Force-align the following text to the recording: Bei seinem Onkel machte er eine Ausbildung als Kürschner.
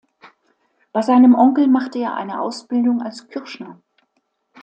Bei 0.93 1.03
seinem 1.03 1.35
Onkel 1.35 1.67
machte 1.67 1.99
er 1.99 2.15
eine 2.15 2.41
Ausbildung 2.41 3.03
als 3.03 3.27
Kürschner. 3.27 3.79